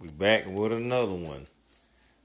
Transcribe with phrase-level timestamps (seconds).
[0.00, 1.46] We back with another one.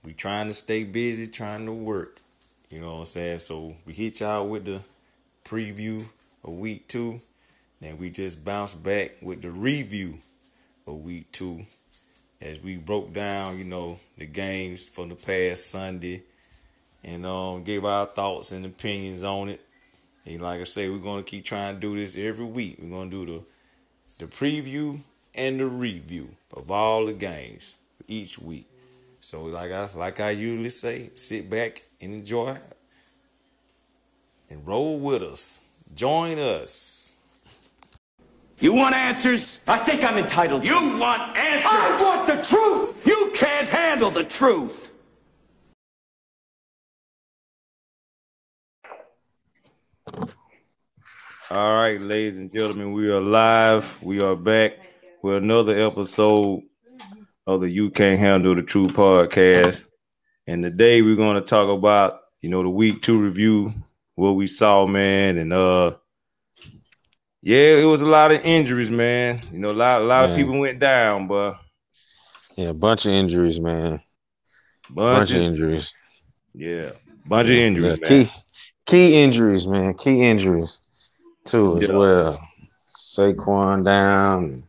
[0.01, 2.21] We trying to stay busy, trying to work.
[2.69, 3.39] You know what I'm saying?
[3.39, 4.81] So we hit y'all with the
[5.43, 6.05] preview
[6.45, 7.19] of week two.
[7.81, 10.19] Then we just bounce back with the review
[10.87, 11.65] of week two.
[12.39, 16.23] As we broke down, you know, the games from the past Sunday
[17.03, 19.59] and um gave our thoughts and opinions on it.
[20.25, 22.77] And like I say, we're gonna keep trying to do this every week.
[22.81, 23.43] We're gonna do the
[24.19, 25.01] the preview
[25.35, 28.67] and the review of all the games each week.
[29.19, 32.57] So like I like I usually say, sit back and enjoy
[34.49, 35.65] and roll with us.
[35.93, 37.17] Join us.
[38.59, 39.59] You want answers?
[39.67, 40.65] I think I'm entitled.
[40.65, 41.71] You want answers?
[41.71, 43.05] I want the truth.
[43.05, 44.91] You can't handle the truth.
[51.51, 54.01] All right, ladies and gentlemen, we are live.
[54.01, 54.73] We are back
[55.25, 56.61] with another episode
[57.47, 59.83] of the You Can't Handle the Truth podcast.
[60.45, 63.73] And today we're going to talk about, you know, the week two review,
[64.13, 65.39] what we saw, man.
[65.39, 65.95] And uh
[67.41, 69.41] yeah, it was a lot of injuries, man.
[69.51, 71.55] You know, a lot, a lot of people went down, but
[72.55, 74.01] Yeah, a bunch of injuries, man.
[74.91, 75.95] bunch, Bunch of of, injuries.
[76.53, 76.91] yeah,
[77.25, 78.25] bunch of injuries, Yeah, man.
[78.27, 78.31] key
[78.85, 79.95] key injuries, man.
[79.95, 80.77] Key injuries
[81.45, 81.95] too as Yeah.
[81.95, 82.47] well.
[82.87, 84.65] Saquon down.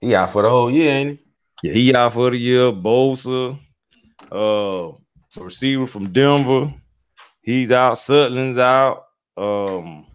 [0.00, 1.18] He out for the whole year, ain't
[1.62, 1.68] he?
[1.68, 2.72] Yeah, he out for the year.
[2.72, 3.58] Bosa,
[4.32, 4.92] uh,
[5.42, 6.72] receiver from Denver,
[7.42, 7.98] he's out.
[7.98, 9.04] Sutton's out.
[9.36, 10.06] Um,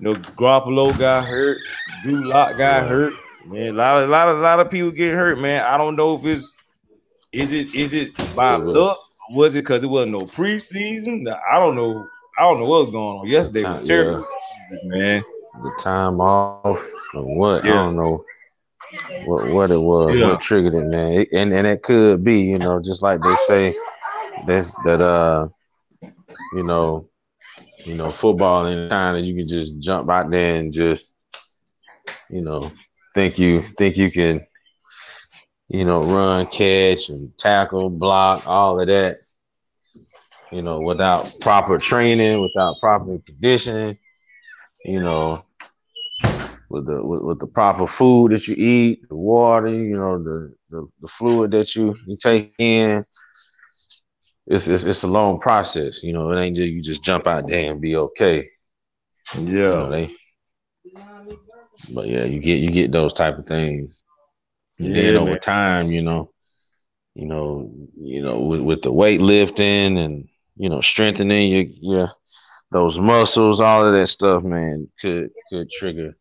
[0.00, 1.56] you know, Garoppolo got hurt.
[2.02, 3.14] Drew Lock got hurt.
[3.46, 5.38] Man, a lot of, lot of, lot of people getting hurt.
[5.38, 6.56] Man, I don't know if it's
[7.32, 8.98] is it is it by was- luck?
[9.30, 11.24] Was it because it wasn't no preseason?
[11.50, 12.06] I don't know.
[12.38, 13.26] I don't know what's going on.
[13.26, 14.26] Yesterday was Time- terrible,
[14.84, 15.22] man.
[15.62, 16.78] The time off
[17.14, 17.64] or what?
[17.64, 17.72] Yeah.
[17.72, 18.22] I don't know
[19.24, 20.22] what what it was, Yeah.
[20.22, 21.12] what triggered it, man.
[21.12, 23.74] It- and and it could be, you know, just like they say,
[24.46, 25.48] that's that uh,
[26.52, 27.08] you know,
[27.84, 31.12] you know, football in that you can just jump out there and just,
[32.28, 32.70] you know,
[33.14, 34.40] think you think you can,
[35.68, 39.18] you know, run, catch, and tackle, block, all of that.
[40.50, 43.96] You know, without proper training, without proper conditioning,
[44.84, 45.42] you know,
[46.74, 50.54] with the with, with the proper food that you eat, the water, you know, the
[50.70, 53.04] the, the fluid that you, you take in.
[54.46, 56.30] It's, it's it's a long process, you know.
[56.32, 58.48] It ain't just you just jump out there and be okay.
[59.64, 60.10] You know, Yeah, they,
[61.94, 64.02] but yeah, you get you get those type of things.
[64.82, 65.38] And yeah, then over man.
[65.38, 66.30] time, you know,
[67.14, 72.12] you know, you know, with, with the weightlifting and you know, strengthening your your
[72.72, 76.16] those muscles, all of that stuff, man, could could trigger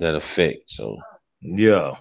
[0.00, 0.62] that effect.
[0.66, 0.98] So,
[1.40, 1.96] yeah.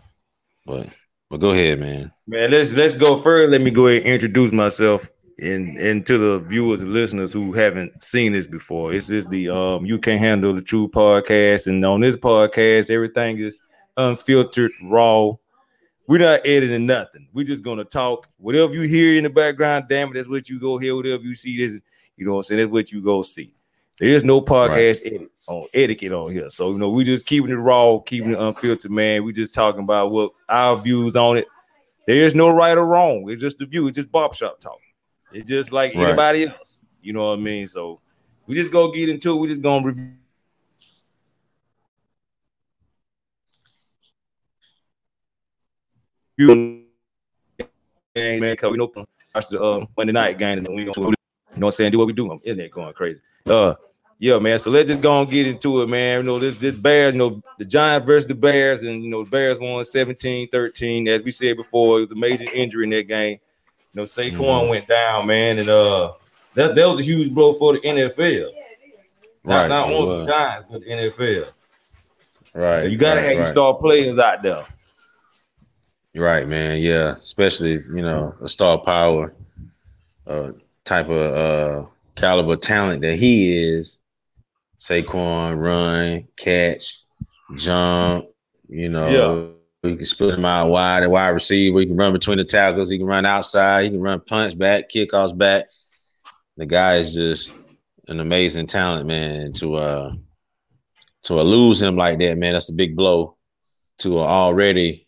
[0.65, 0.89] but
[1.29, 2.11] but go ahead, man.
[2.27, 3.47] Man, let's let's go further.
[3.47, 7.53] Let me go ahead and introduce myself and and to the viewers and listeners who
[7.53, 8.91] haven't seen this before.
[8.91, 13.37] This is the um You Can't Handle the true podcast, and on this podcast, everything
[13.37, 13.59] is
[13.95, 15.33] unfiltered, raw.
[16.07, 17.27] We're not editing nothing.
[17.33, 18.27] We're just gonna talk.
[18.37, 20.95] Whatever you hear in the background, damn it, that's what you go hear.
[20.95, 21.81] Whatever you see, this is
[22.17, 22.59] you know what I'm saying.
[22.59, 23.53] That's what you go see.
[23.99, 26.49] There is no podcast edit on etiquette on here.
[26.49, 29.23] So you know, we just keeping it raw, keeping it unfiltered, man.
[29.23, 31.47] We just talking about what our views on it.
[32.05, 33.29] There is no right or wrong.
[33.29, 33.87] It's just the view.
[33.87, 34.79] It's just barbershop talk.
[35.31, 36.07] It's just like Right.
[36.07, 36.81] anybody else.
[37.01, 37.67] You know what I mean?
[37.67, 37.99] So
[38.47, 39.39] we just go get into it.
[39.39, 40.15] We just gonna review.
[48.15, 48.91] game, man, cause we know
[49.35, 51.13] watch the uh, Monday night game and we gonna you know
[51.55, 52.31] what I'm saying, do what we do.
[52.31, 53.21] I'm in there going crazy.
[53.45, 53.75] Uh
[54.19, 54.59] yeah, man.
[54.59, 56.19] So let's just go and get into it, man.
[56.19, 59.23] You know, this this Bears, you know, the Giants versus the Bears, and you know,
[59.23, 61.07] the Bears won 17-13.
[61.07, 63.39] As we said before, it was a major injury in that game.
[63.93, 64.69] You know, Saquon Mhm.
[64.69, 66.13] went down, man, and uh
[66.55, 68.51] that, that was a huge blow for the NFL.
[69.45, 70.25] Right, not only the.
[70.27, 71.49] Giants, but the NFL.
[72.53, 72.89] Right.
[72.89, 73.51] You gotta right, have your right.
[73.53, 74.65] star players out there.
[76.15, 76.79] Right, man.
[76.79, 79.33] Yeah, especially you know a star power,
[80.27, 80.51] uh,
[80.83, 83.99] type of uh caliber talent that he is.
[84.79, 86.99] Saquon run, catch,
[87.57, 88.25] jump.
[88.67, 91.79] You know, he can split him out wide, a wide receiver.
[91.79, 92.89] He can run between the tackles.
[92.89, 93.85] He can run outside.
[93.85, 95.65] He can run punch back, kickoffs back.
[96.57, 97.51] The guy is just
[98.07, 99.53] an amazing talent, man.
[99.53, 100.13] To uh,
[101.23, 103.35] to uh, lose him like that, man, that's a big blow
[103.99, 105.07] to a already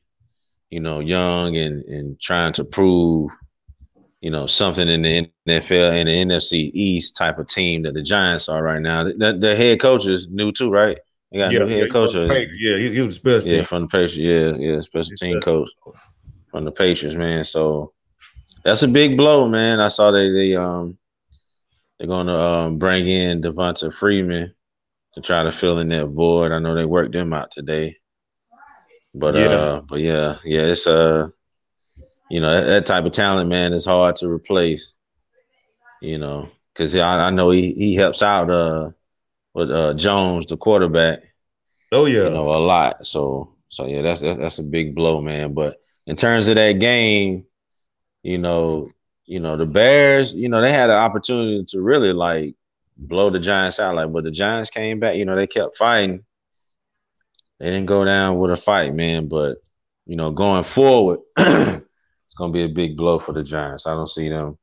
[0.72, 3.30] you know, young and and trying to prove,
[4.22, 8.02] you know, something in the NFL and the NFC East type of team that the
[8.04, 9.04] Giants are right now.
[9.04, 10.98] The, the head coach is new too, right?
[11.32, 12.14] They got a new yeah, head he coach.
[12.16, 13.66] yeah, he, he was the special yeah, team.
[13.66, 14.18] from the Patriots.
[14.18, 15.66] Yeah, yeah, special He's team special.
[15.66, 15.70] coach.
[16.52, 17.44] from the Patriots, man.
[17.44, 17.94] So
[18.64, 19.80] that's a big blow, man.
[19.80, 20.98] I saw they they um
[21.98, 24.54] they're gonna um bring in Devonta Freeman
[25.16, 26.52] to try to fill in that void.
[26.52, 27.98] I know they worked them out today.
[29.14, 29.46] But Yeah.
[29.48, 31.30] uh but yeah, yeah, it's uh
[32.32, 34.96] you know, that, that type of talent, man, is hard to replace.
[36.02, 38.92] You know, because I, I know he, he helps out uh
[39.54, 41.24] with uh Jones, the quarterback
[41.92, 42.24] Oh yeah.
[42.24, 43.06] you know, a lot.
[43.06, 45.54] So, so yeah, that's, that's that's a big blow, man.
[45.54, 47.46] But in terms of that game,
[48.24, 48.90] you know,
[49.26, 52.56] you know, the Bears, you know, they had an opportunity to really like
[52.98, 55.16] blow the Giants out, like, but the Giants came back.
[55.16, 56.24] You know, they kept fighting.
[57.60, 59.28] They didn't go down with a fight, man.
[59.28, 59.58] But
[60.06, 61.20] you know, going forward,
[62.32, 63.86] it's gonna be a big blow for the Giants.
[63.86, 64.58] I don't see them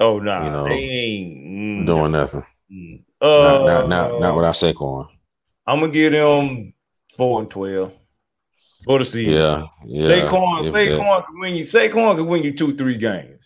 [0.00, 2.42] oh nah, you know, they ain't mm, doing nothing.
[2.72, 3.02] mm.
[3.22, 5.06] Not, Uh, not, not, not without Saquon.
[5.68, 6.74] I'm gonna give them
[7.16, 7.92] four and twelve
[8.84, 9.34] for the season.
[9.34, 10.08] Yeah, yeah.
[10.08, 11.62] Saquon, If Saquon can win you.
[11.64, 13.38] Saquon can win you two, three games.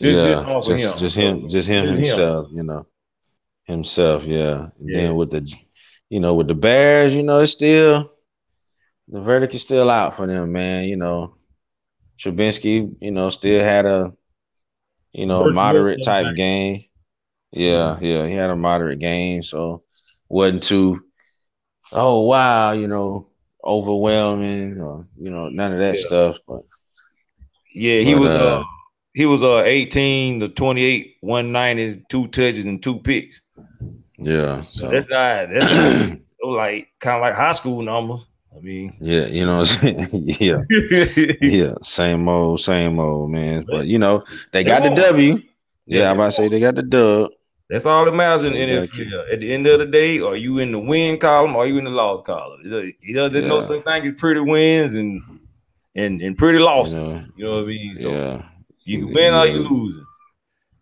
[0.00, 0.98] Just, yeah, just, just, him.
[0.98, 1.96] just him, just him Just him.
[1.98, 2.86] himself, you know,
[3.64, 4.70] himself, yeah.
[4.80, 4.96] And Yeah.
[5.02, 5.48] then with the,
[6.10, 8.10] you know, with the Bears, you know, it's still
[9.06, 10.84] the verdict is still out for them, man.
[10.84, 11.32] You know,
[12.18, 14.12] Trubinsky, you know, still had a,
[15.12, 16.34] you know, Virtual moderate type comeback.
[16.34, 16.84] game.
[17.52, 19.84] Yeah, yeah, he had a moderate game, so
[20.28, 21.02] wasn't too,
[21.92, 23.30] oh wow, you know,
[23.64, 25.98] overwhelming or you know none of that Yeah.
[25.98, 26.38] stuff.
[26.48, 26.62] But
[27.74, 28.64] Yeah, he But, was uh, uh,
[29.14, 33.40] he was uh 18 to 28, 190, two touches and two picks.
[34.18, 35.92] yeah, So so that's not that's not,
[36.42, 38.26] those like kind of like high school numbers.
[38.56, 40.08] I mean, yeah, you know, what I'm saying?
[40.40, 40.56] yeah.
[41.40, 43.64] yeah, same old, same old, man.
[43.68, 44.90] But you know, they got the.
[44.94, 45.34] W.
[45.86, 47.30] Yeah, Yeah, I'm about to say they got the dub.
[47.70, 49.32] That's all that matters in So the you NFL.
[49.32, 51.76] At the end of the day, are you in the win column or are you
[51.78, 52.60] in the loss column?
[53.00, 53.66] He does there's no Yeah.
[53.66, 55.22] such thing as pretty wins and
[55.94, 56.94] and and pretty losses.
[56.94, 57.94] know, You know what I mean?
[57.96, 58.42] So yeah,
[58.84, 60.06] you can win or you losing.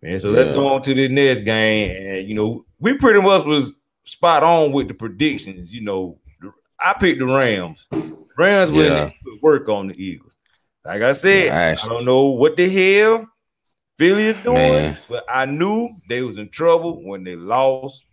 [0.02, 1.90] Man, so let's go on to the next game.
[1.90, 3.74] And you know, we pretty much was
[4.04, 5.72] spot on with the predictions.
[5.74, 6.18] You know,
[6.80, 7.88] I picked the Rams.
[8.38, 8.76] Rams Yeah.
[8.76, 10.36] wouldn't put work on the Eagles.
[10.84, 13.26] Like I said, I don't know what the hell
[13.98, 14.98] Philly is doing, Man.
[15.08, 18.04] but I knew they was in trouble when they lost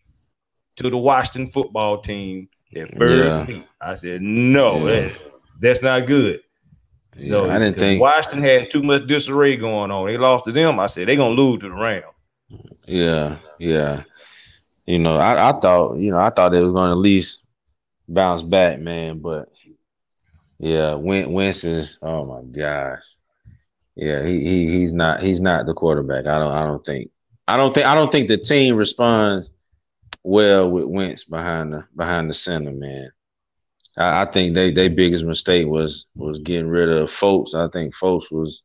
[0.77, 3.61] to the Washington football team that first Yeah.
[3.81, 5.01] I said, no, Yeah.
[5.01, 5.11] that-
[5.59, 6.39] that's not good.
[7.15, 7.31] yeah.
[7.31, 8.01] No, I didn't think.
[8.01, 10.07] Washington had too much disarray going on.
[10.07, 10.79] They lost to them.
[10.79, 12.05] I said they're gonna lose to the Rams.
[12.87, 14.01] Yeah, yeah.
[14.87, 17.42] You know, I, I thought, you know, I thought they were going to at least
[18.07, 19.19] bounce back, man.
[19.19, 19.49] But
[20.59, 21.99] yeah, Win- Winston's.
[22.01, 23.03] Oh my gosh.
[23.95, 26.25] Yeah, he, he he's not he's not the quarterback.
[26.25, 27.11] I don't I don't think
[27.47, 29.51] I don't think I don't think the team responds
[30.23, 33.11] well with Wentz behind the behind the center, man.
[33.97, 37.53] I, I think they their biggest mistake was was getting rid of Folks.
[37.53, 38.63] I think Folks was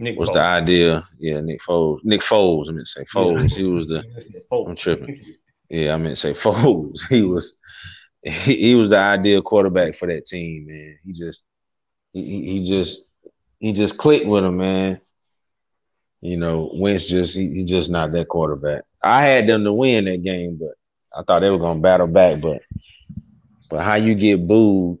[0.00, 0.32] Nick was Foles.
[0.32, 1.08] the idea.
[1.18, 2.00] Yeah, Nick Foles.
[2.02, 2.68] Nick Foles.
[2.68, 3.52] I meant to say Foles.
[3.54, 4.02] He was the
[4.52, 5.22] I'm tripping.
[5.68, 6.98] yeah, I meant to say Foles.
[7.08, 7.60] He was
[8.24, 10.98] he, he was the ideal quarterback for that team, man.
[11.04, 11.42] He just
[12.12, 13.10] he, he just
[13.58, 15.00] he just clicked with him, man.
[16.20, 18.82] You know, Wentz just he, he just not that quarterback.
[19.02, 20.72] I had them to win that game, but
[21.16, 22.62] I thought they were gonna battle back, but
[23.68, 24.98] but how you get booed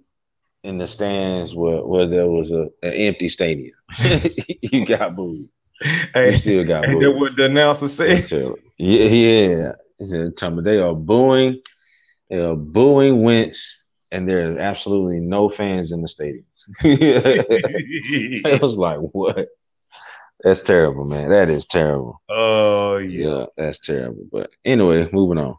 [0.62, 3.74] in the stands where, where there was a an empty stadium.
[4.60, 5.48] you got booed.
[6.14, 7.02] You still got booed.
[7.02, 8.30] that what the announcer said?
[8.78, 9.72] Yeah, yeah.
[9.98, 11.60] He said, tell me they are booing,
[12.30, 16.44] they are booing Wentz, and there are absolutely no fans in the stadium.
[16.84, 19.48] it was like, what?
[20.42, 21.30] That's terrible, man.
[21.30, 22.20] That is terrible.
[22.28, 23.28] Oh yeah.
[23.28, 24.26] Yeah, that's terrible.
[24.30, 25.56] But anyway, moving on.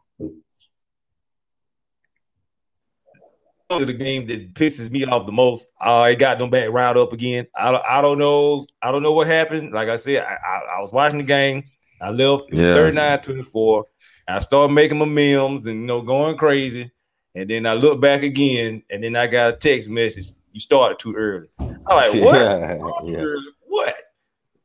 [3.68, 5.72] The game that pisses me off the most.
[5.84, 7.48] Uh, I got them back riled up again.
[7.56, 8.68] I, don't- I don't know.
[8.82, 9.74] I don't know what happened.
[9.74, 11.64] Like I said, I, I, I was watching the game.
[12.00, 12.76] I left Yeah.
[12.76, 13.86] 39 24.
[14.28, 16.92] I started making my memes and you know going crazy.
[17.36, 20.28] And then I look back again, and then I got a text message.
[20.52, 21.48] You started too early.
[21.60, 22.36] I'm like, what?
[22.42, 23.26] Yeah, yeah.
[23.68, 23.96] What?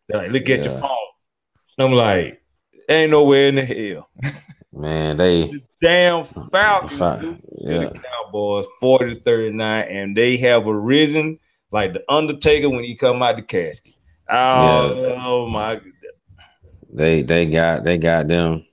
[0.08, 0.96] They're like, look at your phone.
[1.78, 2.40] And I'm like,
[2.88, 4.08] ain't nowhere in the hell.
[4.72, 11.38] Man, they The damn Falcons to the Cowboys 40 to 39, and they have arisen
[11.72, 13.94] like the Undertaker when he come out the casket.
[14.28, 15.80] Oh, oh my
[16.92, 18.64] they they got they got them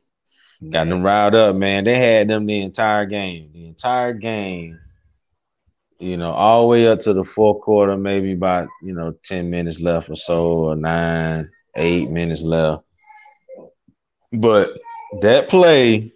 [0.70, 1.84] got them riled up, man.
[1.84, 3.52] They had them the entire game.
[3.54, 4.80] The entire game.
[6.00, 9.50] You know, all the way up to the fourth quarter, maybe about, you know, 10
[9.50, 12.84] minutes left or so, or nine, eight minutes left.
[14.32, 14.78] But
[15.22, 16.14] that play,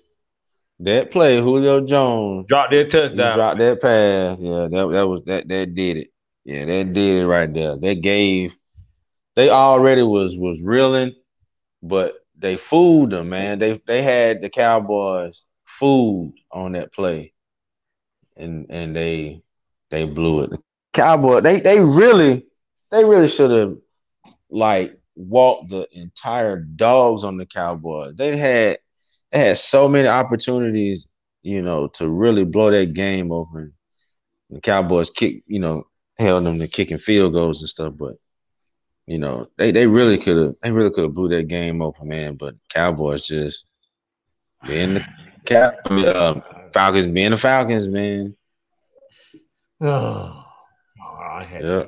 [0.81, 3.35] that play, Julio Jones dropped that touchdown.
[3.35, 4.37] dropped that pass.
[4.39, 6.07] Yeah, that, that was that that did it.
[6.43, 7.77] Yeah, that did it right there.
[7.77, 8.55] That gave
[9.35, 11.13] they already was was reeling,
[11.81, 13.59] but they fooled them, man.
[13.59, 17.33] They they had the Cowboys fooled on that play,
[18.35, 19.43] and and they
[19.91, 20.49] they blew it.
[20.51, 20.59] The
[20.93, 22.45] Cowboy they they really
[22.91, 23.77] they really should have
[24.49, 28.15] like walked the entire dogs on the Cowboys.
[28.15, 28.79] They had
[29.31, 31.09] they had so many opportunities,
[31.43, 33.73] you know, to really blow that game open.
[34.49, 35.85] The Cowboys kick, you know,
[36.17, 38.15] held them to kicking field goals and stuff, but
[39.07, 42.07] you know, they, they really could have they really could have blew that game open,
[42.07, 42.35] man.
[42.35, 43.65] But Cowboys just
[44.65, 45.05] being the
[45.45, 46.39] cap uh,
[46.73, 48.35] Falcons being the Falcons, man.
[49.81, 50.45] Oh,
[51.21, 51.83] I had Yeah.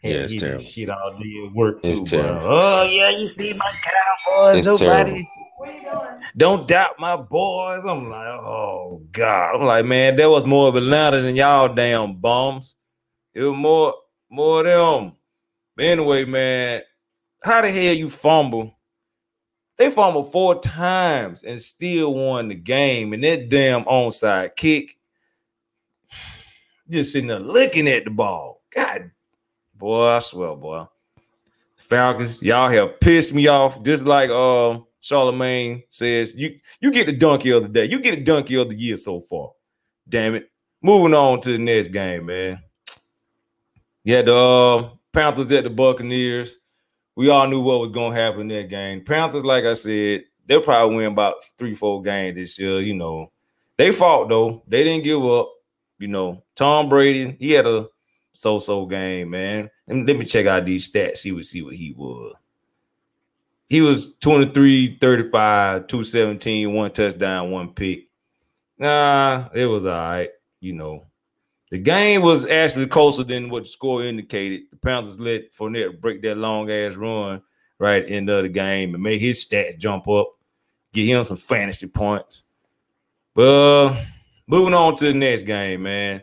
[0.00, 0.62] It's terrible.
[0.64, 2.22] Shit all day work too, It's bro.
[2.22, 2.46] terrible.
[2.48, 4.58] Oh yeah, you see my Cowboys.
[4.58, 5.26] It's Nobody terrible.
[5.56, 6.20] What are you doing?
[6.36, 7.84] don't doubt my boys.
[7.84, 9.56] I'm like, oh god.
[9.56, 12.76] I'm like, man, that was more of Atlanta than y'all damn bums.
[13.34, 13.94] It was more
[14.30, 15.12] more of them.
[15.78, 16.82] But anyway, man,
[17.44, 18.76] how the hell you fumble?
[19.76, 23.12] They fumbled four times and still won the game.
[23.12, 24.98] And that damn onside kick,
[26.90, 28.60] just sitting there looking at the ball.
[28.74, 29.12] God,
[29.76, 30.86] boy, I swear, boy.
[31.76, 33.80] Falcons, y'all have pissed me off.
[33.84, 37.84] Just like um Charlemagne says, you you get the donkey of the day.
[37.84, 39.52] You get the donkey of the year so far.
[40.08, 40.50] Damn it.
[40.82, 42.64] Moving on to the next game, man.
[44.02, 46.58] Yeah, the uh, Panthers at the Buccaneers.
[47.16, 49.04] We all knew what was gonna happen in that game.
[49.04, 52.78] Panthers, like I said, they'll probably win about three, four games this year.
[52.78, 53.32] You know,
[53.76, 54.62] they fought though.
[54.68, 55.50] They didn't give up.
[55.98, 57.88] You know, Tom Brady, he had a
[58.32, 59.68] so-so game, man.
[59.88, 62.36] And let me check out these stats, see what see what he was.
[63.68, 68.06] He was 23, 35, 217, one touchdown, one pick.
[68.78, 70.30] Nah, it was all right.
[70.60, 71.07] You know,
[71.70, 74.62] the game was actually closer than what the score indicated.
[74.70, 77.42] The Panthers let Fournette break that long ass run
[77.78, 80.28] right at the end of the game and make his stats jump up,
[80.92, 82.42] get him some fantasy points.
[83.34, 84.04] But uh,
[84.46, 86.22] moving on to the next game, man.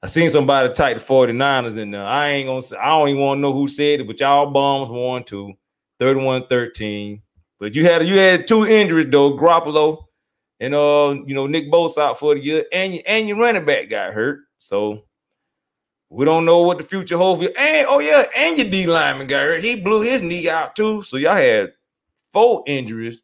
[0.00, 2.06] I seen somebody type the 49ers in there.
[2.06, 4.50] I ain't gonna say, I don't even want to know who said it, but y'all
[4.50, 5.54] bombs won too.
[6.00, 7.20] 31-13.
[7.58, 10.04] But you had you had two injuries though, Garoppolo
[10.60, 13.90] and uh, you know, Nick Bosa out for the year, and and your running back
[13.90, 14.40] got hurt.
[14.58, 15.04] So
[16.10, 17.40] we don't know what the future holds.
[17.40, 17.54] for you.
[17.56, 19.62] And oh yeah, and your D lineman got hurt.
[19.64, 21.02] He blew his knee out too.
[21.02, 21.72] So y'all had
[22.32, 23.20] four injuries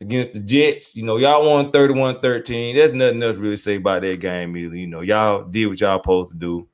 [0.00, 0.96] against the Jets.
[0.96, 2.74] You know, y'all won 31-13.
[2.74, 4.76] There's nothing else really say about that game either.
[4.76, 6.68] You know, y'all did what y'all supposed to do.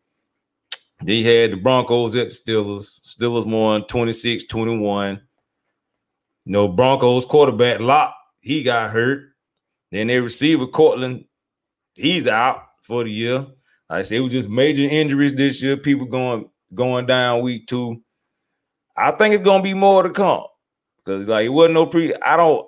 [1.01, 3.01] Then you had the Broncos at the Steelers.
[3.03, 5.21] Steelers won 26-21.
[6.45, 9.29] You know, Broncos quarterback Lock, he got hurt.
[9.91, 11.25] Then their receiver Courtland,
[11.95, 13.39] he's out for the year.
[13.39, 15.77] Like I said, it was just major injuries this year.
[15.77, 18.03] People going going down week two.
[18.97, 20.45] I think it's gonna be more to come
[20.99, 22.15] because like it wasn't no pre.
[22.15, 22.67] I don't.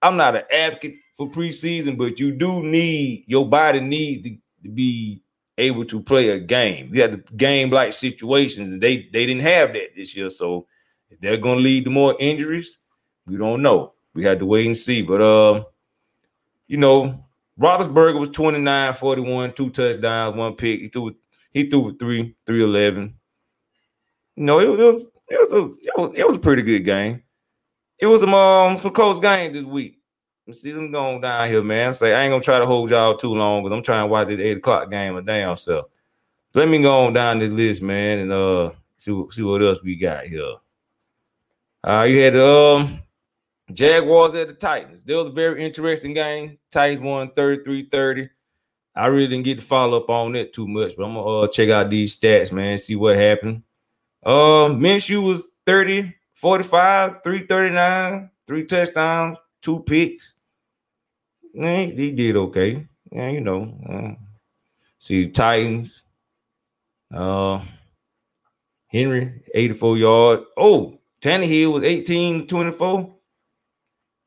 [0.00, 4.70] I'm not an advocate for preseason, but you do need your body needs to, to
[4.70, 5.22] be
[5.56, 6.94] able to play a game.
[6.94, 10.30] You had the game like situations, and they they didn't have that this year.
[10.30, 10.66] So
[11.20, 12.78] they're gonna lead to more injuries,
[13.28, 13.92] we don't know.
[14.14, 15.02] We had to wait and see.
[15.02, 15.64] But um,
[16.68, 17.24] you know,
[17.60, 20.80] Roethlisberger was 29, 41, two touchdowns, one pick.
[20.80, 21.16] He threw
[21.52, 23.14] he threw with three, 311.
[24.36, 26.62] You know, it was it was it was a it was, it was a pretty
[26.62, 27.22] good game.
[27.98, 29.98] It was some um some close games this week.
[30.46, 31.92] Let's see them going down here, man.
[31.92, 34.28] Say I ain't gonna try to hold y'all too long because I'm trying to watch
[34.28, 35.86] this eight o'clock game of damn self.
[36.50, 39.62] So let me go on down this list, man, and uh see what- see what
[39.62, 40.54] else we got here.
[41.84, 43.00] Uh, you had um
[43.72, 45.04] Jaguars at the Titans.
[45.04, 46.58] That was a very interesting game.
[46.70, 48.30] Titans won 33-30.
[48.94, 51.48] I really didn't get to follow up on that too much, but I'm gonna uh,
[51.48, 53.62] check out these stats, man, see what happened.
[54.24, 60.34] Uh, Minshew was 30, 45, 339, three touchdowns, two picks.
[61.54, 62.88] Yeah, he, he did okay.
[63.12, 63.78] Yeah, you know.
[63.88, 64.22] Uh,
[64.98, 66.02] see, Titans.
[67.12, 67.60] Uh,
[68.88, 70.40] Henry, 84 yard.
[70.56, 73.14] Oh, Tannehill was 18 24,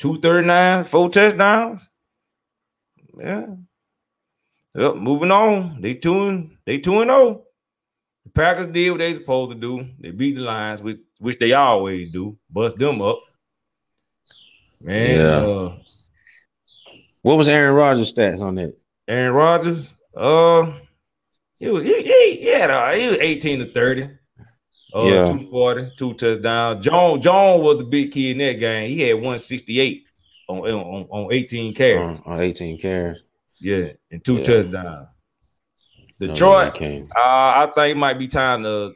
[0.01, 1.87] 239, four touchdowns.
[3.17, 3.45] Yeah.
[4.73, 5.79] Yep, moving on.
[5.81, 7.43] They two and they two and oh.
[8.25, 9.87] The Packers did what they supposed to do.
[9.99, 13.19] They beat the Lions, which which they always do, bust them up.
[14.79, 15.37] Man, Yeah.
[15.51, 15.77] uh,
[17.21, 18.73] What was Aaron Rodgers' stats on that?
[19.07, 20.71] Aaron Rodgers, uh,
[21.59, 24.09] he was he, he, he had uh, he was 18 to 30.
[24.93, 25.25] Uh, Yeah.
[25.25, 26.83] 240, two touchdowns.
[26.85, 28.89] John John was the big kid in that game.
[28.89, 30.03] He had 168
[30.49, 32.19] on on, on 18 carries.
[32.25, 33.21] On, on 18 carries.
[33.59, 34.43] Yeah, and two Yeah.
[34.43, 35.07] touchdowns.
[36.19, 37.07] Detroit, came.
[37.15, 38.93] uh, I think it might be time to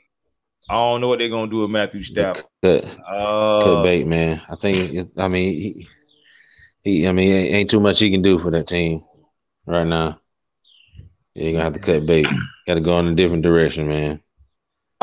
[0.70, 2.44] I don't know what they're gonna do with Matthew Stafford.
[2.64, 4.42] Cut, Uh, cut bait, man.
[4.50, 5.10] I think.
[5.18, 5.88] I mean, he,
[6.84, 7.08] he.
[7.08, 9.04] I mean, ain't, ain't too much he can do for that team
[9.68, 10.20] right now.
[11.36, 12.28] Yeah, you gonna have to cut bait.
[12.66, 14.22] Got to go in a different direction, man.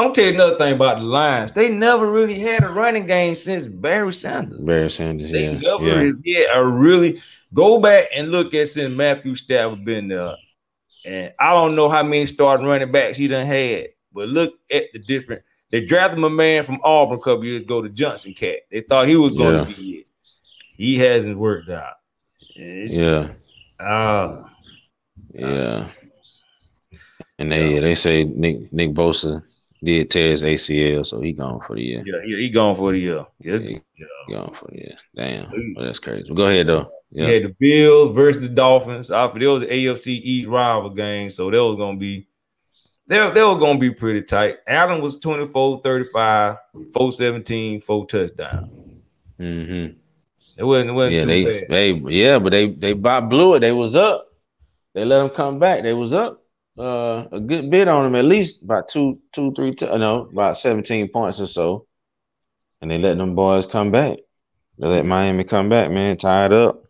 [0.02, 1.52] I'm tell you another thing about the Lions.
[1.52, 4.60] They never really had a running game since Barry Sanders.
[4.60, 5.30] Barry Sanders.
[5.30, 6.48] They Yeah, never yeah.
[6.48, 7.20] had a really
[7.54, 10.36] go back and look at since Matthew Stafford been there.
[11.04, 14.84] And I don't know how many starting running backs he done had, but look at
[14.92, 15.42] the different.
[15.70, 18.60] They drafted my man from Auburn a couple years ago, the Johnson cat.
[18.70, 20.06] They thought he was going to be it.
[20.76, 21.94] He hasn't worked out.
[22.56, 23.28] It's- Yeah,
[23.80, 24.50] ah,
[25.34, 25.88] yeah.
[27.38, 29.42] And they they say Nick Nick Bosa
[29.82, 32.02] did tear his ACL, so he gone for the year.
[32.06, 33.26] yeah, he, he gone for the year.
[33.40, 33.78] Yeah, Yeah.
[33.96, 34.06] yeah.
[34.36, 34.96] Gone for the year.
[35.16, 36.32] Damn, well, that's crazy.
[36.32, 36.90] Go ahead though.
[37.10, 39.10] Yeah, the Bills versus the Dolphins.
[39.10, 42.26] I was the AFC East rival game, so that was gonna be
[43.06, 44.56] they, they were gonna be pretty tight.
[44.66, 46.56] Allen was 24, 35,
[46.94, 48.70] 417, four touchdowns.
[49.38, 49.98] mm-hmm.
[50.56, 51.20] It wasn't, it wasn't yeah.
[51.22, 51.68] too They bad.
[51.68, 53.60] they yeah, but they they blew it.
[53.60, 54.28] They was up.
[54.94, 55.82] They let them come back.
[55.82, 56.41] They was up
[56.78, 59.74] uh, a good bit on them, at least about two two three.
[59.74, 61.86] T- no, about seventeen points or so.
[62.80, 64.18] And they let them boys come back.
[64.78, 66.16] They let Miami come back, man.
[66.16, 66.84] Tied up.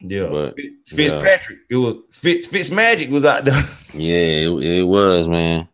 [0.00, 0.28] Yeah.
[0.30, 1.58] But, Fitz- Fitzpatrick.
[1.70, 3.62] It was Fitz Fitz Magic was out there.
[3.94, 5.68] Yeah, it, it was, man.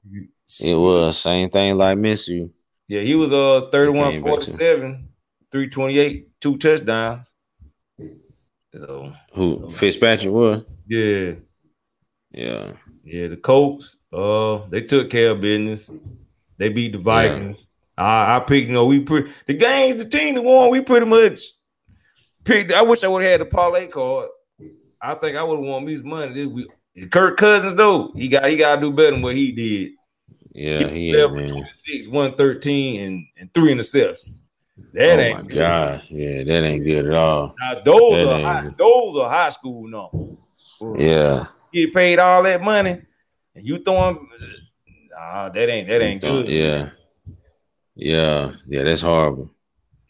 [0.61, 2.53] It was same thing like miss you.
[2.87, 5.09] Yeah, he was uh 31 Came back to- 47,
[5.51, 7.33] 328, two touchdowns.
[8.77, 10.63] So Who Fitzpatrick was?
[10.89, 11.35] yeah,
[12.33, 12.73] Yeah,
[13.05, 15.91] yeah, the Colts, uh, they took care of business.
[16.59, 17.67] They beat the Vikings.
[17.97, 21.07] I, I picked, you know, we pretty the games, the team that won, we pretty
[21.07, 21.41] much
[22.45, 22.73] picked.
[22.73, 24.29] I wish I would have had the parlay card.
[25.01, 26.33] I think I would have won me some money.
[26.33, 29.93] This we Kirk Cousins though, he got he gotta do better than what he did.
[30.53, 31.49] yeah, he He is, man.
[31.49, 34.25] 26, 113, and, and three interceptions.
[34.95, 35.55] That Oh ain't my good.
[35.57, 37.55] god, yeah, that ain't good at all.
[37.61, 38.79] Now those That are high, good.
[38.79, 40.47] those are high school numbers.
[40.99, 43.03] Yeah, get paid all that money,
[43.55, 44.29] and you throwing
[45.11, 46.47] nah, that ain't that ain't good.
[46.49, 46.91] Yeah,
[47.95, 48.83] yeah, yeah.
[48.85, 49.51] That's horrible.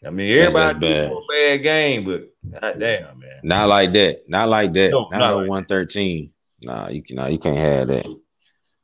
[0.05, 1.11] I mean, everybody that's do bad.
[1.11, 3.29] a bad game, but god damn, man.
[3.43, 4.29] Not like that.
[4.29, 4.91] Not like that.
[4.91, 5.49] No, not not no like that.
[5.49, 6.31] one thirteen.
[6.61, 7.15] Nah, you can.
[7.17, 8.05] Nah, you can't have that.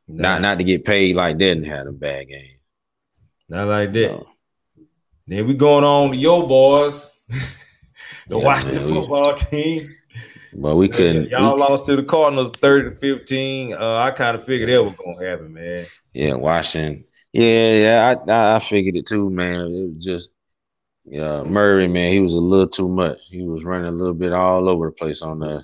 [0.08, 2.58] Not not to get paid like that and have a bad game.
[3.48, 4.12] not like that.
[4.12, 4.28] No.
[5.28, 9.96] Then we going on to your boys, the Yeah, Washington man, we- football team.
[10.54, 11.30] But we couldn't.
[11.30, 13.74] Y'all we- lost to the Cardinals 30 to 15.
[13.74, 15.86] Uh, I kind of figured that was gonna happen, man.
[16.14, 17.04] yeah, Washington.
[17.34, 18.16] Yeah, yeah.
[18.28, 19.62] I, I figured it too, man.
[19.74, 20.30] It was just.
[21.06, 23.18] Yeah, Murray, man, he was a little too much.
[23.30, 25.64] He was running a little bit all over the place on the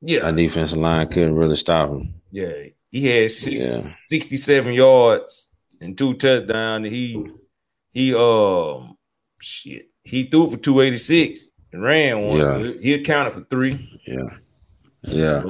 [0.00, 1.06] Yeah, our defensive line.
[1.08, 2.14] Couldn't really stop him.
[2.32, 2.50] yeah.
[2.90, 5.50] He had six, Yeah, 67 yards
[5.80, 6.88] and two touchdowns.
[6.88, 7.24] He
[7.92, 8.96] he um
[9.40, 9.90] shit.
[10.02, 12.38] He threw for 286 and ran one.
[12.38, 12.44] Yeah.
[12.44, 14.00] So he accounted for three.
[14.06, 14.30] yeah,
[15.02, 15.42] yeah.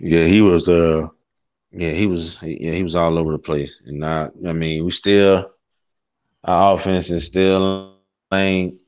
[0.00, 1.08] Yeah, he was uh
[1.70, 3.80] yeah, he was yeah, he was all over the place.
[3.86, 5.52] And not I mean, we still
[6.42, 7.96] our offense is still
[8.32, 8.80] ain't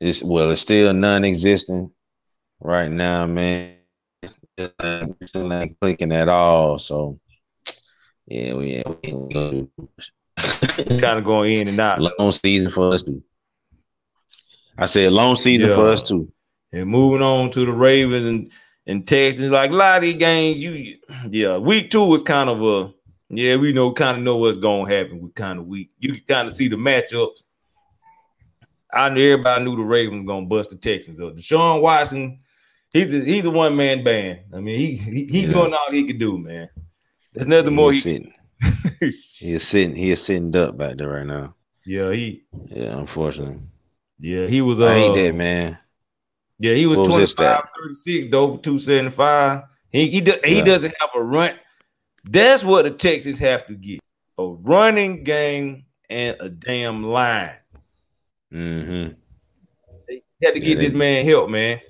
[0.00, 1.92] it's well, it's still non-existent
[2.60, 3.74] right now, man.
[4.80, 6.78] Ain't, still ain't clicking at all.
[6.78, 7.20] So
[8.26, 9.70] yeah, we yeah, we do.
[10.38, 12.00] Kind of going in and out.
[12.18, 13.04] long season for us.
[14.78, 16.32] I said long season for us too.
[16.72, 18.52] And moving on to the Ravens and
[18.86, 20.96] and Texans, like a lot of these games, you
[21.30, 22.92] yeah, week two was kind of a
[23.30, 25.90] yeah, we know kind of know what's gonna happen with kind of week.
[25.98, 27.42] You can kind of see the matchups.
[28.92, 31.34] I knew everybody knew the Ravens were gonna bust the Texans up.
[31.36, 32.40] Deshaun Watson,
[32.92, 34.40] he's a, he's a one man band.
[34.54, 35.52] I mean, he he, he Yeah.
[35.52, 36.68] doing all he could do, man.
[37.34, 37.90] There's nothing He more.
[37.90, 38.32] is He, sitting.
[39.00, 39.94] He is sitting.
[39.94, 41.54] He is sitting up back there right now.
[41.84, 43.60] yeah, he Yeah, unfortunately.
[44.18, 44.80] Yeah he was.
[44.80, 45.78] Uh, I hate that, man.
[46.58, 47.68] Yeah, he was What was 25, stat?
[47.82, 49.62] 36 though for 275.
[49.90, 50.64] He he, do, he Yeah.
[50.64, 51.54] doesn't have a run.
[52.24, 54.00] That's what the Texans have to get.
[54.38, 57.56] A running game and a damn line.
[58.52, 59.14] Mm-hmm.
[60.08, 61.80] They had to Yeah, get they- this man help, man.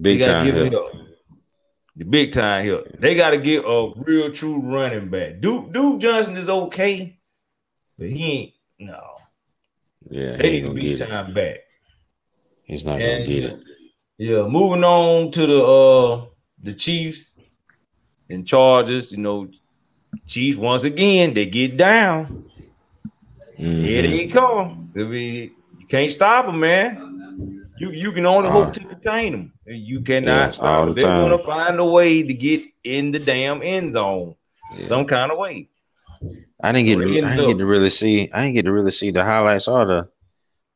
[0.00, 0.46] Big they time.
[0.46, 0.72] help.
[0.72, 0.92] help.
[1.96, 2.88] The big time help.
[2.98, 5.40] They got to get a real true running back.
[5.40, 7.18] Duke Duke Johnson is okay,
[7.98, 9.14] but he ain't no.
[10.10, 11.06] Yeah, They he need gonna big get it.
[11.08, 11.58] time back.
[12.64, 13.60] He's not And gonna get it.
[14.18, 16.26] yeah, moving on to the uh
[16.62, 17.36] the Chiefs
[18.30, 19.12] and Chargers.
[19.12, 19.48] You know,
[20.26, 22.44] Chiefs once again they get down.
[23.56, 24.10] Here Mhm.
[24.10, 24.90] they come.
[24.96, 27.64] I mean, you can't stop them, man.
[27.78, 29.52] You you can only hope Uh, to contain them.
[29.66, 30.94] You cannot yeah, stop the them.
[30.94, 31.30] They're time.
[31.30, 34.34] gonna find a way to get in the damn end zone
[34.74, 34.82] Yeah.
[34.82, 35.68] some kind of way.
[36.62, 38.90] I didn't get to, I didn't get to really see I didn't get to really
[38.90, 40.08] see the highlights or the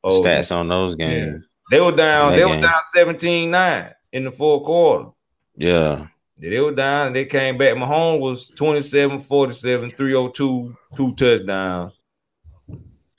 [0.03, 1.45] Oh, stats on those games.
[1.71, 2.33] They were down.
[2.35, 5.11] They were down 17-9 in the fourth quarter.
[5.57, 6.07] Yeah.
[6.39, 7.75] They were down and they came back.
[7.77, 11.93] Mahomes was 27 47, 302, two touchdowns.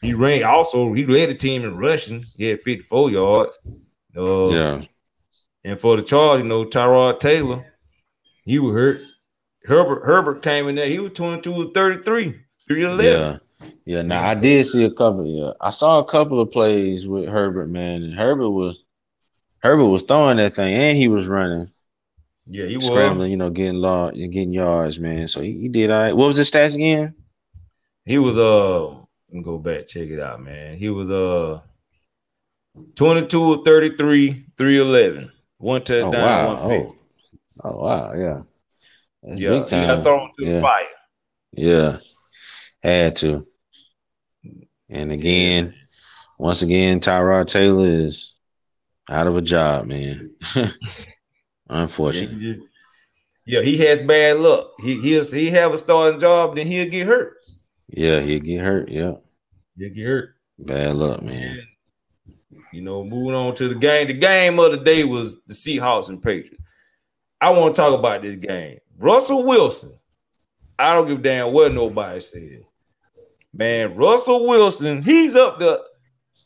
[0.01, 2.25] He ran also, he led the team in rushing.
[2.35, 3.59] He had 54 yards.
[4.17, 4.81] Uh, Yeah.
[5.63, 7.63] And for the Chargers, you know, Tyrod Taylor,
[8.43, 8.99] he was hurt.
[9.65, 10.87] Herbert Herbert came in there.
[10.87, 13.05] He was 22 33, 311.
[13.61, 13.69] Yeah.
[13.85, 14.01] Yeah.
[14.01, 15.25] Now I did see a couple.
[15.25, 15.51] Yeah.
[15.61, 18.03] I saw a couple of plays with Herbert, man.
[18.03, 18.83] And Herbert was
[19.59, 21.67] Herbert was throwing that thing and he was running,
[22.47, 22.87] Yeah, he was.
[22.87, 25.27] scrambling, you know, getting law getting yards, man.
[25.27, 26.15] So he, he did all right.
[26.15, 27.13] What was his stats again?
[28.05, 28.97] He was uh let
[29.29, 30.77] me go back, check it out, man.
[30.77, 31.61] He was uh
[32.95, 35.31] 22 or 33, 311.
[35.57, 36.67] One Oh touchdown, wow.
[36.67, 36.87] one pick.
[36.87, 36.95] Oh.
[37.63, 38.41] Oh wow, yeah.
[39.21, 40.55] That's yeah, he got thrown to Yeah.
[40.55, 40.83] the fire.
[41.53, 41.97] Yeah,
[42.83, 43.45] had to.
[44.89, 45.73] And again,
[46.37, 48.35] once again, Tyrod Taylor is
[49.09, 50.31] out of a job, man.
[51.69, 52.53] Unfortunately.
[52.53, 52.67] just-
[53.45, 54.71] yeah, he has bad luck.
[54.81, 57.33] He he'll he have a starting job, then he'll get hurt.
[57.87, 58.89] Yeah, he'll get hurt.
[58.89, 59.13] Yeah,
[59.77, 60.35] He'll get hurt.
[60.59, 61.59] bad luck, man.
[62.71, 64.07] You know, moving on to the game.
[64.07, 66.55] The game of the day was the Seahawks and Patriots.
[67.41, 68.77] I want to talk about this game.
[68.97, 69.93] Russell Wilson.
[70.77, 72.61] I don't give a damn what nobody said.
[73.53, 75.77] Man, Russell Wilson, he's up there.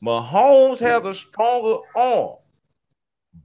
[0.04, 2.36] Mahomes has a stronger arm,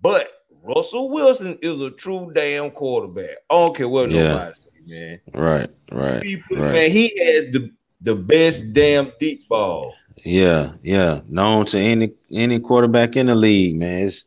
[0.02, 0.28] but
[0.62, 3.36] Russell Wilson is a true damn quarterback.
[3.50, 4.22] I don't care what Yeah.
[4.32, 5.20] nobody say, man.
[5.34, 6.72] Right, right, right.
[6.72, 7.70] Man, he has the,
[8.00, 9.94] the best damn deep ball.
[10.24, 11.20] Yeah, yeah.
[11.28, 14.06] Known to any any quarterback in the league, man.
[14.08, 14.26] It's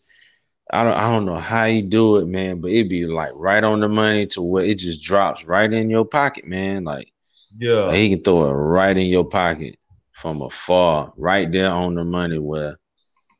[0.71, 3.63] I don't I don't know how you do it, man, but it'd be like right
[3.63, 6.83] on the money to where it just drops right in your pocket, man.
[6.83, 7.11] Like
[7.59, 7.85] Yeah.
[7.85, 9.77] Like, he can throw it right in your pocket
[10.13, 12.79] from afar, right there on the money where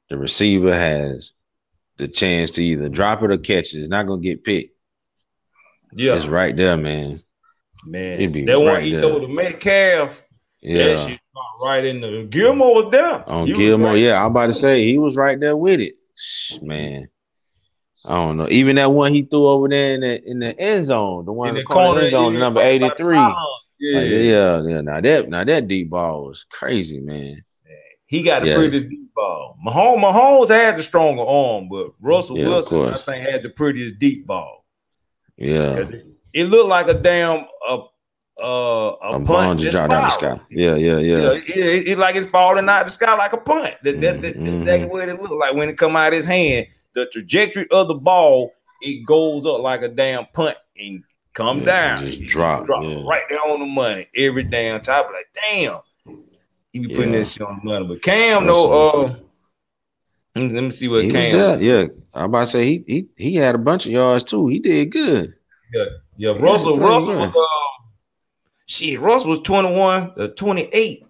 [0.09, 1.31] the receiver has
[1.97, 3.79] the chance to either drop it or catch it.
[3.79, 4.75] It's not gonna get picked.
[5.93, 6.15] yeah.
[6.15, 7.21] It's right there, man.
[7.85, 9.01] Man, It'd be that one right he there.
[9.01, 10.23] throw the Metcalf.
[10.61, 10.95] That Yeah.
[10.95, 11.19] shit
[11.61, 13.29] right in the Gilmore was there.
[13.29, 15.95] On He Gilmore, right- yeah, I'm about to say he was right there with it.
[16.15, 17.09] Shh, Man.
[18.05, 18.47] I don't know.
[18.49, 21.49] Even that one he threw over there in the in the end zone, the one
[21.49, 23.15] in the corner, corner, end zone, number 83.
[23.15, 23.35] pylon.
[23.83, 24.81] Yeah, Like, yeah, yeah.
[24.81, 27.39] Now that now that deep ball was crazy, man.
[28.05, 28.55] he got the Yeah.
[28.55, 29.57] prettiest deep ball.
[29.65, 33.97] Mahomes, Mahomes had the stronger arm, but Russell Yeah, Wilson, I think, had the prettiest
[33.99, 34.63] deep ball.
[35.37, 37.77] Yeah, It, it looked like a damn uh,
[38.41, 40.39] uh, a, A punt just out the sky.
[40.49, 41.17] Yeah, yeah, yeah.
[41.17, 43.75] Yeah, it, it, it like it's falling out the sky like a punt.
[43.83, 46.17] That, that, that- Mhm, that's exactly what it looked like when it come out of
[46.17, 46.67] his hand.
[46.95, 51.65] The trajectory of the ball, it goes up like a damn punt and come Yeah,
[51.95, 52.05] down.
[52.05, 53.01] just It drop, yeah.
[53.07, 55.03] right there on the money every damn time.
[55.05, 55.79] Like damn,
[56.71, 57.19] he be putting Yeah.
[57.19, 57.87] that shit on the money.
[57.87, 58.69] But Cam, Russell.
[58.71, 59.15] no, uh,
[60.35, 61.61] let me, see what he Cam.
[61.61, 64.47] Yeah, I'm about to say he he he had a bunch of yards too.
[64.47, 65.33] He did good.
[66.17, 66.77] Yeah, Russell.
[66.77, 67.17] pretty Russell good.
[67.17, 67.85] was um,
[68.67, 68.99] shit.
[68.99, 71.03] Russell was 21, uh, 28,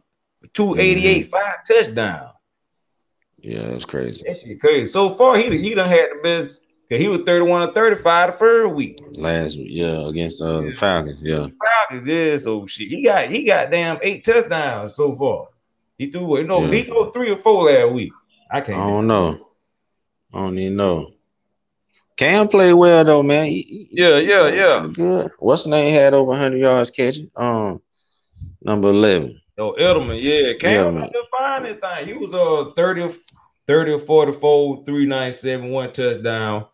[0.54, 1.30] 288, Mm-hmm.
[1.30, 2.30] five touchdowns.
[3.40, 4.24] Yeah, was crazy.
[4.26, 4.86] That shit crazy.
[4.86, 6.62] So far, he he done had the best.
[6.89, 9.00] Cause he was 31 or 35 the first week.
[9.13, 11.19] Last week, yeah, against uh, the Falcons.
[11.24, 11.48] Yeah,
[11.89, 12.38] Falcons, yeah.
[12.38, 15.48] So shit, he got he got damn eight touchdowns so far.
[15.98, 16.46] He threw what?
[16.46, 16.72] No, Yeah.
[16.72, 18.12] he threw three or four last week.
[18.52, 18.80] I can't.
[18.80, 19.48] I don't know.
[20.34, 21.12] I don't even know.
[22.17, 23.46] Cam played well though, man.
[23.46, 24.88] He- Yeah, yeah, yeah.
[24.93, 25.32] Good.
[25.39, 25.93] What's the name?
[25.93, 27.32] Had over 100 yards catching.
[27.36, 27.82] Um,
[28.62, 29.39] number 11.
[29.58, 30.54] Oh, Edelman, yeah.
[30.60, 32.08] Cam there fine that thing.
[32.08, 33.12] He was uh 30 or
[33.67, 36.65] 30 or 44, 397, one touchdown,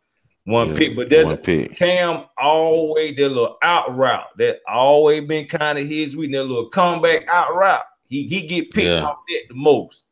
[0.45, 0.95] one Yeah, pick.
[0.95, 1.75] But that's pick.
[1.78, 6.32] Cam always that little out route that always been kind of his week.
[6.32, 7.84] That little comeback out route.
[8.08, 9.04] He he get picked Yeah.
[9.04, 10.04] off that the most.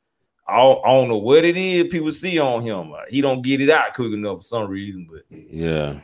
[0.49, 2.89] I don't, I don't know what it is people see on him.
[2.91, 5.05] Like, he don't get it out quick enough for some reason.
[5.11, 5.99] But Yeah,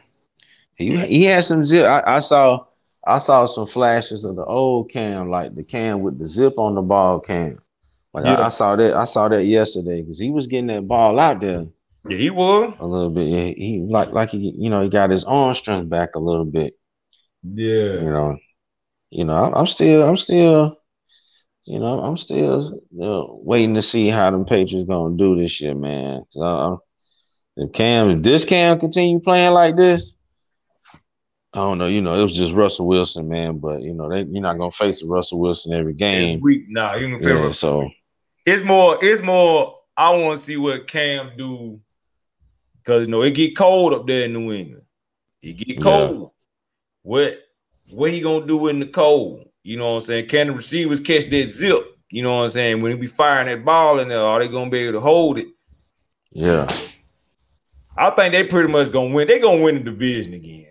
[0.76, 1.86] he he had some zip.
[1.86, 2.66] I, I saw
[3.06, 6.76] I saw some flashes of the old Cam, like the Cam with the zip on
[6.76, 7.60] the ball Cam.
[8.14, 8.36] Like Yeah.
[8.36, 11.40] I, I saw that I saw that yesterday because he was getting that ball out
[11.40, 11.66] there
[12.06, 12.74] yeah, he was.
[12.80, 13.28] a little bit.
[13.28, 16.46] Yeah, he like like he you know he got his arm strength back a little
[16.46, 16.74] bit.
[17.44, 17.94] Yeah.
[17.94, 18.38] You know,
[19.10, 20.78] you know I'm, I'm still I'm still
[21.66, 25.76] you know I'm still uh, waiting to see how them Patriots gonna do this year,
[25.76, 26.24] man.
[26.30, 26.84] So,
[27.56, 30.14] if Cam if this Cam continue playing like this.
[31.56, 33.60] I don't know, you know, it was just Russell Wilson, man.
[33.60, 36.40] But you know, they you're not gonna face Russell Wilson every game.
[36.42, 37.88] Week nah, you can Yeah, so
[38.44, 41.80] it's more it's more I want to see what Cam do
[42.84, 44.84] because you know it get cold up there in New England.
[45.42, 45.82] It get Yeah.
[45.82, 46.32] cold.
[47.02, 47.40] What
[47.90, 49.48] what he gonna do in the cold?
[49.64, 50.28] You know what I'm saying?
[50.28, 51.84] Can the receivers catch that zip?
[52.10, 52.82] You know what I'm saying?
[52.82, 55.38] When they be firing that ball in there, are they gonna be able to hold
[55.38, 55.48] it?
[56.32, 56.72] Yeah.
[57.98, 59.28] I think they pretty much gonna win.
[59.28, 60.68] They gonna win the division again.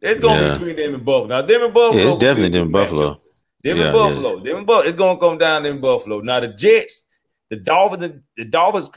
[0.00, 0.48] It's gonna Yeah.
[0.52, 1.26] be between them and Buffalo.
[1.26, 1.96] Now them and Buffalo.
[1.96, 3.20] Yeah, it's will be a definitely them Buffalo.
[3.62, 4.40] Them Yeah, and Buffalo.
[4.44, 4.86] Them and Buffalo.
[4.88, 6.20] It's gonna come down to them Buffalo.
[6.20, 7.02] Now the Jets,
[7.50, 8.90] the Dolphins, the, the Dolphins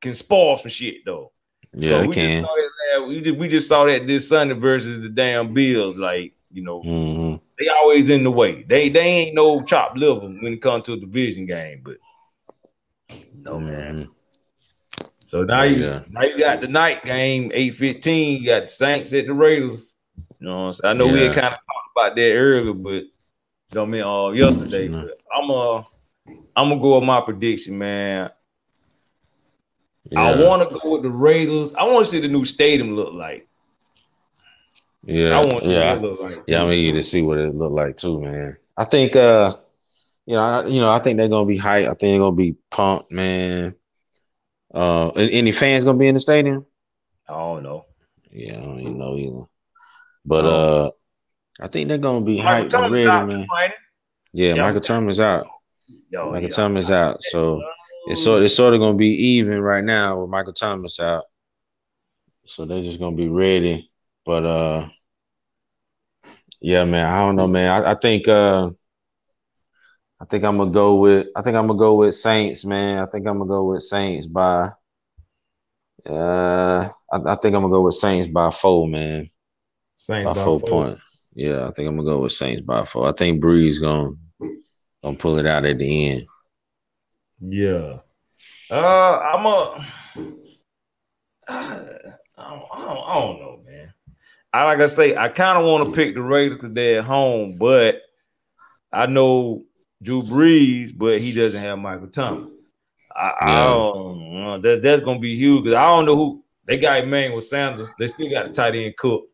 [0.00, 1.31] can spoil some shit though.
[1.74, 2.42] Yeah, So we can.
[2.42, 5.96] Just saw that, we just we just saw that this Sunday versus the damn Bills.
[5.96, 8.62] Like you know, hmm they always in the way.
[8.62, 11.82] They they ain't no chopped liver when it comes to a division game.
[11.84, 11.96] But
[13.34, 14.08] no man.
[15.24, 16.02] So now you Yeah.
[16.10, 18.42] now you got the night game, eight fifteen.
[18.42, 19.94] You got the Saints at the Raiders.
[20.40, 20.90] You know, what I'm saying?
[20.90, 23.04] I know we had kind of talked about that earlier, but
[23.72, 24.88] don't mean uh yesterday.
[24.88, 25.02] Mhm.
[25.02, 25.78] But I'm uh
[26.54, 28.30] I'm gonna go with my prediction, man.
[30.16, 31.74] I want to go with the Raiders.
[31.74, 33.48] I want to see the new stadium look like.
[35.04, 35.38] Yeah.
[35.38, 35.94] I want to see yeah.
[35.94, 36.44] what it look like.
[36.46, 38.56] Yeah, I'm eager to see what it look like too, man.
[38.76, 39.56] I think uh
[40.26, 41.86] you know, I, you know, I think they're gonna be hype.
[41.86, 43.74] I think they're gonna be pumped, man.
[44.72, 46.64] Uh any fans gonna be in the stadium?
[47.28, 47.86] I don't know.
[48.30, 49.44] Yeah, I don't even know either.
[50.24, 50.90] But uh
[51.60, 53.46] I think they're gonna be Michael hyped and ready, man.
[53.46, 53.74] too,
[54.32, 54.62] Yeah, Yeah.
[54.62, 55.46] Michael Thomas out.
[56.10, 56.54] Yo, Michael yeah.
[56.54, 57.22] Thomas out.
[57.24, 57.60] So
[58.06, 61.24] it's sort it's sort of gonna be even right now with Michael Thomas out.
[62.44, 63.90] So they're just gonna be ready.
[64.24, 64.88] But uh
[66.60, 67.82] yeah, man, I don't know, man.
[67.84, 68.70] I, I think uh
[70.20, 72.98] I think I'm gonna go with I think I'm gonna go with Saints, man.
[72.98, 74.70] I think I'm gonna go with Saints by
[76.08, 79.26] uh I, I think I'm gonna go with Saints by four, man.
[79.96, 80.68] Saints By by four four.
[80.68, 81.28] points.
[81.34, 83.08] Yeah, I think I'm gonna go with Saints by four.
[83.08, 84.10] I think Brees gonna
[85.02, 86.26] gonna pull it out at the end.
[87.42, 87.98] Yeah.
[88.70, 89.86] Uh, I'm a.
[91.48, 93.92] I don't, I don't, I don't know, man.
[94.52, 97.56] I like I say, I kind of want to pick the Raiders today at home,
[97.58, 98.00] but
[98.92, 99.64] I know
[100.02, 102.50] Drew Brees, but he doesn't have Michael Thomas.
[103.14, 104.60] I, I don't know.
[104.60, 107.94] That, that's gonna be huge because I don't know who they got Emmanuel Sanders.
[107.98, 109.24] They still got a tight end Cook.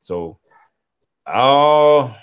[0.00, 0.38] So,
[1.26, 2.14] oh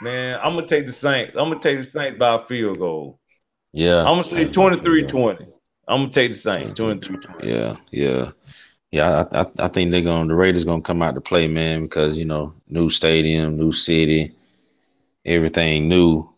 [0.00, 1.34] man, I'm gonna take the Saints.
[1.36, 3.20] I'm gonna take the Saints by a field goal.
[3.72, 4.00] Yeah.
[4.00, 5.46] I'm gonna say 23-20.
[5.86, 7.44] I'm gonna take the same 23-20.
[7.44, 8.30] Yeah, yeah,
[8.90, 9.24] yeah.
[9.32, 12.16] I, I, I think they're to The Raiders gonna come out to play, man, because
[12.16, 14.34] you know, new stadium, new city,
[15.24, 16.28] everything new.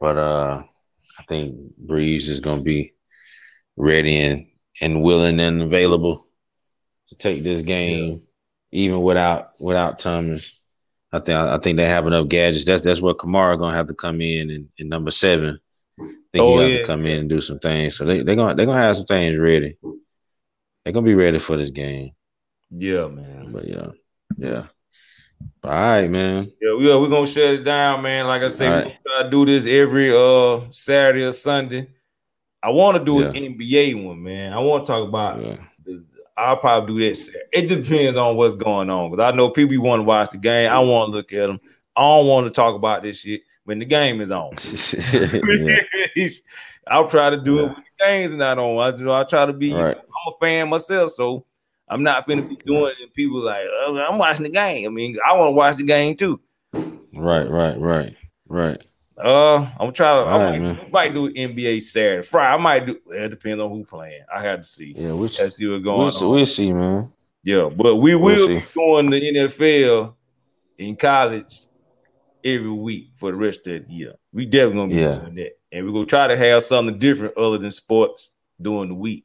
[0.00, 0.62] But uh,
[1.18, 1.54] I think
[1.86, 2.94] Brees is gonna be
[3.76, 4.46] ready and
[4.80, 6.26] and willing and available
[7.08, 8.22] to take this game,
[8.72, 10.66] even without without Thomas.
[11.12, 12.64] I think I think they have enough gadgets.
[12.64, 15.60] That's that's where Kamara gonna have to come in in, in number seven.
[16.00, 17.96] I think Oh, he got yeah, to come in and do some things.
[17.96, 19.76] So they they're gonna they're gonna have some things ready.
[20.84, 22.12] They're gonna be ready for this game.
[22.70, 23.52] Yeah, man.
[23.52, 23.88] But yeah,
[24.36, 24.66] yeah.
[25.64, 26.52] All right, man.
[26.60, 27.00] Yeah, we are.
[27.00, 28.26] We're gonna shut it down, man.
[28.26, 28.98] Like I say, right.
[29.22, 31.88] to do this every uh Saturday or Sunday.
[32.62, 34.52] I want to do an NBA one, man.
[34.52, 35.42] I want to talk about.
[35.42, 35.56] Yeah.
[35.84, 36.04] The,
[36.36, 37.46] I'll probably do that.
[37.52, 40.70] It depends on what's going on because I know people want to watch the game.
[40.70, 41.60] I want to look at them.
[41.96, 44.54] I don't want to talk about this shit when the game is on.
[46.86, 47.66] I'll try to do it Yeah.
[47.66, 48.78] when the game's not on.
[48.78, 49.72] I you know I try to be.
[49.72, 49.96] Right.
[49.96, 51.46] I'm a fan myself, so
[51.88, 53.02] I'm not finna be doing it.
[53.02, 54.86] And people like, oh, I'm watching the game.
[54.86, 56.40] I mean, I want to watch the game too.
[57.14, 58.16] Right, right, right,
[58.48, 58.80] right.
[59.22, 60.08] Uh, I'm gonna try.
[60.08, 62.54] I All right, might, might do NBA Saturday, Friday.
[62.54, 62.98] I might do.
[63.06, 64.22] Well, it depends on who playing.
[64.34, 64.94] I have to see.
[64.96, 66.12] Yeah, we Let's see what's going we'll, on.
[66.12, 67.12] see, we'll see, man.
[67.44, 68.58] Yeah, but we We'll will see.
[68.58, 70.14] be doing the NFL
[70.78, 71.66] in college
[72.44, 74.14] every week for the rest of the year.
[74.32, 75.18] We definitely gonna be Yeah.
[75.20, 78.94] doing that, and we're gonna try to have something different other than sports during the
[78.94, 79.24] week.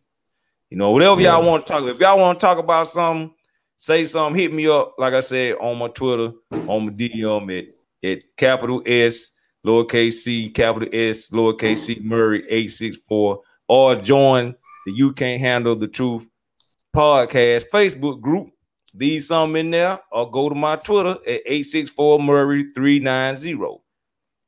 [0.69, 1.82] You know, whatever y'all want to talk.
[1.84, 1.95] About.
[1.95, 3.34] If y'all want to talk about something,
[3.77, 4.39] say something.
[4.39, 7.65] Hit me up, like I said, on my Twitter, on my DM at
[8.03, 9.32] at capital S
[9.65, 15.41] lowercase c capital S lowercase c Murray eight six four, or join the You Can't
[15.41, 16.27] Handle the Truth
[16.95, 18.49] podcast Facebook group.
[18.99, 22.99] Leave some in there, or go to my Twitter at eight six four Murray three
[22.99, 23.81] nine zero.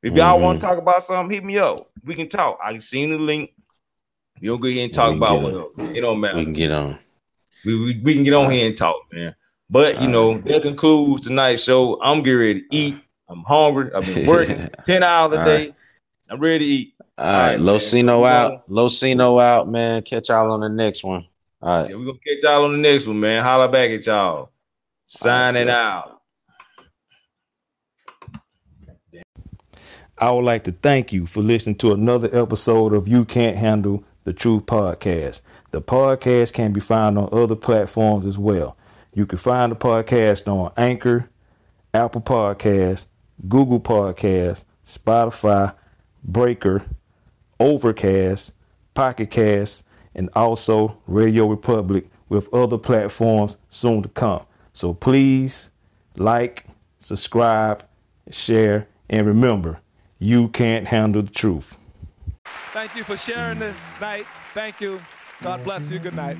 [0.02, 0.42] If y'all Mhm.
[0.42, 1.78] want to talk about something, hit me up.
[2.04, 2.58] We can talk.
[2.64, 3.52] I seen the link.
[4.40, 5.66] You don't go ahead and talk about whatever.
[5.94, 6.38] It don't matter.
[6.38, 6.98] We can get on.
[7.64, 9.36] We, we, we can get on here and talk, man.
[9.68, 12.00] But you know, that concludes tonight's show.
[12.02, 13.00] I'm getting ready to eat.
[13.28, 13.92] I'm hungry.
[13.94, 15.74] I've been working 10 hours a All day.
[16.28, 16.94] I'm ready to eat.
[17.18, 17.60] All All right, right.
[17.60, 18.68] Locino out.
[18.68, 20.02] Locino out, man.
[20.02, 21.26] Catch y'all on the next one.
[21.62, 21.90] All right.
[21.90, 23.42] Yeah, we're gonna catch y'all on the next one, man.
[23.42, 24.50] Holla back at y'all.
[25.06, 26.20] Signing out.
[30.16, 34.04] I would like to thank you for listening to another episode of You Can't Handle
[34.24, 35.40] the Truth podcast.
[35.70, 38.76] The podcast can be found on other platforms as well.
[39.14, 41.30] You can find the podcast on Anchor,
[41.94, 43.06] Apple Podcasts,
[43.48, 45.74] Google Podcasts, Spotify,
[46.22, 46.84] Breaker,
[47.58, 48.52] Overcast,
[48.94, 49.82] Pocket Cast,
[50.14, 54.44] and also Radio Republic with other platforms soon to come.
[54.72, 55.68] So please
[56.16, 56.66] like,
[57.00, 57.84] subscribe,
[58.30, 59.80] share, and remember,
[60.18, 61.76] you can't handle the truth.
[62.72, 64.26] Thank you for sharing this night.
[64.54, 65.00] Thank you.
[65.42, 65.98] God bless you.
[65.98, 66.36] Good night.